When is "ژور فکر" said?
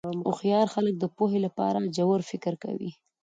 1.95-2.53